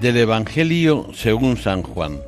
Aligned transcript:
Del 0.00 0.16
Evangelio 0.16 1.08
según 1.12 1.58
San 1.58 1.82
Juan. 1.82 2.20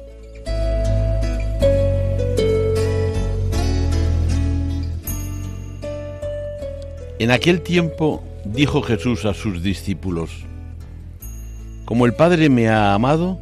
En 7.19 7.31
aquel 7.31 7.62
tiempo 7.62 8.23
dijo 8.45 8.83
Jesús 8.83 9.25
a 9.25 9.33
sus 9.33 9.62
discípulos, 9.62 10.45
Como 11.87 12.05
el 12.05 12.12
Padre 12.12 12.51
me 12.51 12.69
ha 12.69 12.92
amado, 12.92 13.41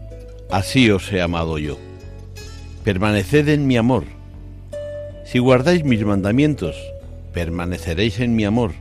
así 0.49 0.89
os 0.93 1.13
he 1.13 1.21
amado 1.21 1.59
yo. 1.59 1.77
Permaneced 2.85 3.49
en 3.49 3.67
mi 3.67 3.77
amor. 3.77 4.05
Si 5.25 5.41
guardáis 5.41 5.83
mis 5.83 6.05
mandamientos, 6.05 6.77
permaneceréis 7.33 8.21
en 8.21 8.37
mi 8.37 8.45
amor, 8.45 8.75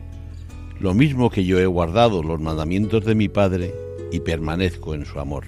lo 0.80 0.94
mismo 0.94 1.32
que 1.32 1.44
yo 1.44 1.60
he 1.60 1.66
guardado 1.66 2.22
los 2.22 2.40
mandamientos 2.40 3.04
de 3.04 3.16
mi 3.16 3.30
Padre 3.30 3.89
y 4.12 4.20
permanezco 4.20 4.94
en 4.94 5.06
su 5.06 5.20
amor. 5.20 5.46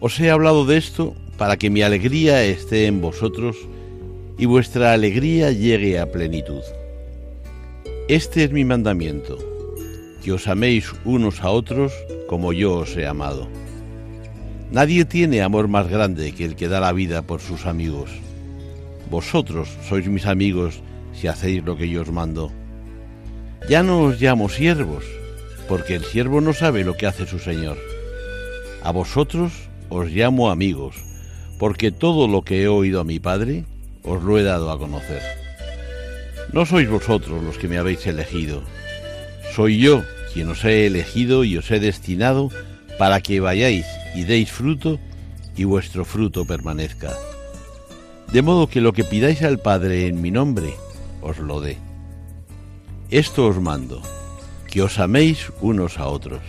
Os 0.00 0.18
he 0.20 0.30
hablado 0.30 0.64
de 0.64 0.78
esto 0.78 1.14
para 1.36 1.56
que 1.56 1.70
mi 1.70 1.82
alegría 1.82 2.44
esté 2.44 2.86
en 2.86 3.00
vosotros 3.00 3.56
y 4.38 4.46
vuestra 4.46 4.92
alegría 4.92 5.52
llegue 5.52 5.98
a 5.98 6.10
plenitud. 6.10 6.62
Este 8.08 8.44
es 8.44 8.52
mi 8.52 8.64
mandamiento, 8.64 9.38
que 10.24 10.32
os 10.32 10.48
améis 10.48 10.92
unos 11.04 11.42
a 11.42 11.50
otros 11.50 11.92
como 12.28 12.52
yo 12.52 12.78
os 12.78 12.96
he 12.96 13.06
amado. 13.06 13.48
Nadie 14.72 15.04
tiene 15.04 15.42
amor 15.42 15.68
más 15.68 15.88
grande 15.88 16.32
que 16.32 16.44
el 16.44 16.56
que 16.56 16.68
da 16.68 16.80
la 16.80 16.92
vida 16.92 17.22
por 17.22 17.40
sus 17.40 17.66
amigos. 17.66 18.10
Vosotros 19.10 19.68
sois 19.88 20.06
mis 20.06 20.26
amigos 20.26 20.80
si 21.12 21.26
hacéis 21.26 21.64
lo 21.64 21.76
que 21.76 21.88
yo 21.88 22.02
os 22.02 22.12
mando. 22.12 22.52
Ya 23.68 23.82
no 23.82 24.02
os 24.02 24.20
llamo 24.20 24.48
siervos, 24.48 25.04
porque 25.70 25.94
el 25.94 26.04
siervo 26.04 26.40
no 26.40 26.52
sabe 26.52 26.82
lo 26.82 26.96
que 26.96 27.06
hace 27.06 27.28
su 27.28 27.38
Señor. 27.38 27.78
A 28.82 28.90
vosotros 28.90 29.52
os 29.88 30.10
llamo 30.10 30.50
amigos, 30.50 30.96
porque 31.60 31.92
todo 31.92 32.26
lo 32.26 32.42
que 32.42 32.62
he 32.62 32.68
oído 32.68 33.00
a 33.00 33.04
mi 33.04 33.20
Padre 33.20 33.66
os 34.02 34.20
lo 34.20 34.36
he 34.36 34.42
dado 34.42 34.72
a 34.72 34.78
conocer. 34.78 35.22
No 36.52 36.66
sois 36.66 36.90
vosotros 36.90 37.44
los 37.44 37.56
que 37.56 37.68
me 37.68 37.78
habéis 37.78 38.04
elegido, 38.08 38.64
soy 39.54 39.78
yo 39.78 40.02
quien 40.34 40.48
os 40.48 40.64
he 40.64 40.86
elegido 40.86 41.44
y 41.44 41.56
os 41.56 41.70
he 41.70 41.78
destinado 41.78 42.50
para 42.98 43.20
que 43.20 43.38
vayáis 43.38 43.86
y 44.16 44.24
deis 44.24 44.50
fruto 44.50 44.98
y 45.56 45.62
vuestro 45.62 46.04
fruto 46.04 46.44
permanezca. 46.44 47.16
De 48.32 48.42
modo 48.42 48.66
que 48.66 48.80
lo 48.80 48.92
que 48.92 49.04
pidáis 49.04 49.42
al 49.42 49.60
Padre 49.60 50.08
en 50.08 50.20
mi 50.20 50.32
nombre, 50.32 50.74
os 51.22 51.38
lo 51.38 51.60
dé. 51.60 51.78
Esto 53.12 53.46
os 53.46 53.60
mando, 53.60 54.02
que 54.70 54.80
os 54.80 54.98
améis 54.98 55.50
unos 55.60 55.98
a 55.98 56.06
otros. 56.06 56.40